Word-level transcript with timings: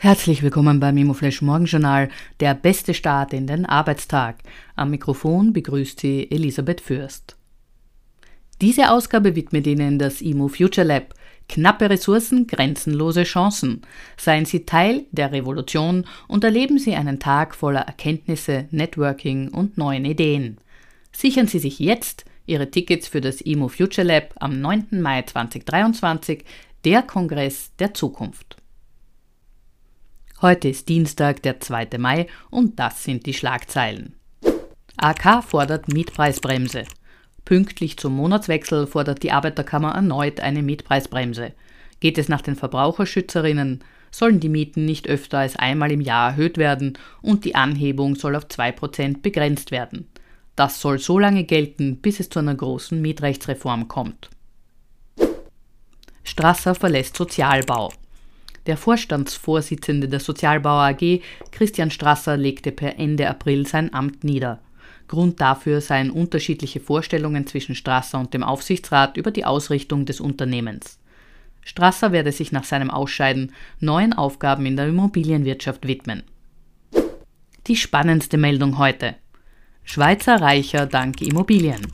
Herzlich 0.00 0.44
willkommen 0.44 0.78
beim 0.78 0.96
Immoflash 0.96 1.42
Morgenjournal, 1.42 2.08
der 2.38 2.54
beste 2.54 2.94
Start 2.94 3.32
in 3.32 3.48
den 3.48 3.66
Arbeitstag. 3.66 4.36
Am 4.76 4.90
Mikrofon 4.90 5.52
begrüßt 5.52 5.98
Sie 5.98 6.30
Elisabeth 6.30 6.80
Fürst. 6.80 7.36
Diese 8.60 8.92
Ausgabe 8.92 9.34
widmet 9.34 9.66
Ihnen 9.66 9.98
das 9.98 10.20
Immo 10.20 10.46
Future 10.46 10.86
Lab. 10.86 11.14
Knappe 11.48 11.90
Ressourcen, 11.90 12.46
grenzenlose 12.46 13.24
Chancen. 13.24 13.82
Seien 14.16 14.44
Sie 14.44 14.64
Teil 14.64 15.06
der 15.10 15.32
Revolution 15.32 16.04
und 16.28 16.44
erleben 16.44 16.78
Sie 16.78 16.94
einen 16.94 17.18
Tag 17.18 17.56
voller 17.56 17.80
Erkenntnisse, 17.80 18.68
Networking 18.70 19.48
und 19.48 19.78
neuen 19.78 20.04
Ideen. 20.04 20.58
Sichern 21.10 21.48
Sie 21.48 21.58
sich 21.58 21.80
jetzt 21.80 22.24
Ihre 22.46 22.70
Tickets 22.70 23.08
für 23.08 23.20
das 23.20 23.40
Immo 23.40 23.66
Future 23.66 24.06
Lab 24.06 24.32
am 24.38 24.60
9. 24.60 25.00
Mai 25.02 25.22
2023, 25.22 26.44
der 26.84 27.02
Kongress 27.02 27.72
der 27.80 27.94
Zukunft. 27.94 28.57
Heute 30.40 30.68
ist 30.68 30.88
Dienstag, 30.88 31.42
der 31.42 31.58
2. 31.58 31.98
Mai 31.98 32.28
und 32.48 32.78
das 32.78 33.02
sind 33.02 33.26
die 33.26 33.34
Schlagzeilen. 33.34 34.14
AK 34.96 35.42
fordert 35.42 35.88
Mietpreisbremse. 35.92 36.84
Pünktlich 37.44 37.96
zum 37.96 38.14
Monatswechsel 38.14 38.86
fordert 38.86 39.24
die 39.24 39.32
Arbeiterkammer 39.32 39.96
erneut 39.96 40.38
eine 40.38 40.62
Mietpreisbremse. 40.62 41.54
Geht 41.98 42.18
es 42.18 42.28
nach 42.28 42.40
den 42.40 42.54
Verbraucherschützerinnen, 42.54 43.82
sollen 44.12 44.38
die 44.38 44.48
Mieten 44.48 44.84
nicht 44.84 45.08
öfter 45.08 45.38
als 45.38 45.56
einmal 45.56 45.90
im 45.90 46.00
Jahr 46.00 46.30
erhöht 46.30 46.56
werden 46.56 46.96
und 47.20 47.44
die 47.44 47.56
Anhebung 47.56 48.14
soll 48.14 48.36
auf 48.36 48.44
2% 48.44 49.22
begrenzt 49.22 49.72
werden. 49.72 50.08
Das 50.54 50.80
soll 50.80 51.00
so 51.00 51.18
lange 51.18 51.42
gelten, 51.42 51.96
bis 51.96 52.20
es 52.20 52.28
zu 52.28 52.38
einer 52.38 52.54
großen 52.54 53.02
Mietrechtsreform 53.02 53.88
kommt. 53.88 54.30
Strasser 56.22 56.76
verlässt 56.76 57.16
Sozialbau. 57.16 57.90
Der 58.68 58.76
Vorstandsvorsitzende 58.76 60.08
der 60.08 60.20
Sozialbau 60.20 60.78
AG, 60.78 61.22
Christian 61.52 61.90
Strasser, 61.90 62.36
legte 62.36 62.70
per 62.70 62.98
Ende 62.98 63.26
April 63.26 63.66
sein 63.66 63.94
Amt 63.94 64.24
nieder. 64.24 64.60
Grund 65.08 65.40
dafür 65.40 65.80
seien 65.80 66.10
unterschiedliche 66.10 66.78
Vorstellungen 66.78 67.46
zwischen 67.46 67.74
Strasser 67.74 68.20
und 68.20 68.34
dem 68.34 68.42
Aufsichtsrat 68.42 69.16
über 69.16 69.30
die 69.30 69.46
Ausrichtung 69.46 70.04
des 70.04 70.20
Unternehmens. 70.20 70.98
Strasser 71.64 72.12
werde 72.12 72.30
sich 72.30 72.52
nach 72.52 72.64
seinem 72.64 72.90
Ausscheiden 72.90 73.52
neuen 73.80 74.12
Aufgaben 74.12 74.66
in 74.66 74.76
der 74.76 74.88
Immobilienwirtschaft 74.88 75.88
widmen. 75.88 76.22
Die 77.68 77.76
spannendste 77.76 78.36
Meldung 78.36 78.76
heute. 78.76 79.14
Schweizer 79.82 80.42
reicher 80.42 80.84
dank 80.84 81.22
Immobilien. 81.22 81.86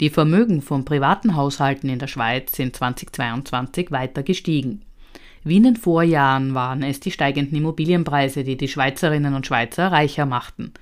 Die 0.00 0.08
Vermögen 0.08 0.62
von 0.62 0.86
privaten 0.86 1.36
Haushalten 1.36 1.90
in 1.90 1.98
der 1.98 2.06
Schweiz 2.06 2.56
sind 2.56 2.74
2022 2.74 3.90
weiter 3.90 4.22
gestiegen. 4.22 4.80
Wie 5.42 5.56
in 5.56 5.62
den 5.62 5.76
Vorjahren 5.76 6.54
waren 6.54 6.82
es 6.82 7.00
die 7.00 7.10
steigenden 7.10 7.56
Immobilienpreise, 7.56 8.44
die 8.44 8.56
die 8.56 8.68
Schweizerinnen 8.68 9.34
und 9.34 9.46
Schweizer 9.46 9.90
reicher 9.90 10.26
machten. 10.26 10.72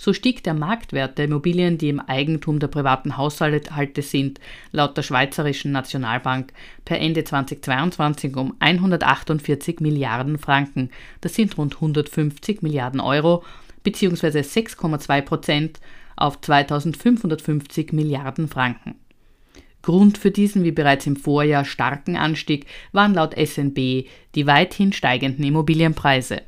So 0.00 0.12
stieg 0.12 0.44
der 0.44 0.54
Marktwert 0.54 1.18
der 1.18 1.24
Immobilien, 1.24 1.76
die 1.76 1.88
im 1.88 1.98
Eigentum 1.98 2.60
der 2.60 2.68
privaten 2.68 3.16
Haushalte 3.16 4.02
sind, 4.02 4.38
laut 4.70 4.96
der 4.96 5.02
Schweizerischen 5.02 5.72
Nationalbank 5.72 6.52
per 6.84 7.00
Ende 7.00 7.24
2022 7.24 8.36
um 8.36 8.54
148 8.60 9.80
Milliarden 9.80 10.38
Franken. 10.38 10.90
Das 11.20 11.34
sind 11.34 11.58
rund 11.58 11.74
150 11.74 12.62
Milliarden 12.62 13.00
Euro 13.00 13.42
bzw. 13.82 14.38
6,2 14.38 15.22
Prozent 15.22 15.80
auf 16.14 16.40
2550 16.40 17.92
Milliarden 17.92 18.46
Franken. 18.46 18.94
Grund 19.82 20.18
für 20.18 20.30
diesen, 20.30 20.64
wie 20.64 20.72
bereits 20.72 21.06
im 21.06 21.16
Vorjahr, 21.16 21.64
starken 21.64 22.16
Anstieg 22.16 22.66
waren 22.92 23.14
laut 23.14 23.34
SNB 23.34 24.06
die 24.34 24.46
weithin 24.46 24.92
steigenden 24.92 25.44
Immobilienpreise. 25.44 26.42